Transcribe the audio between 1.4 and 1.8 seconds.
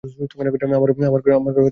নেই।